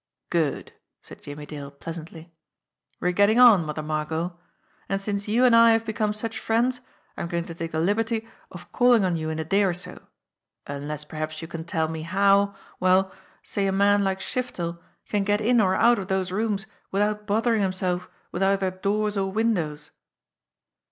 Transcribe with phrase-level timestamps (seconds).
[0.31, 0.73] "Good!"
[1.03, 2.33] said Jimmie Dale pleasantly.
[2.99, 4.35] "We're getting on, Mother Margot;
[4.89, 6.81] and since you and I have become such friends,
[7.15, 10.07] I'm going to take the liberty of calling on you in a day or so
[10.65, 13.11] unless perhaps you can tell me bow, well,
[13.43, 17.61] say, a man like Shiftel can get in or out of those rooms without bothering
[17.61, 19.91] himself with either doors or windows?"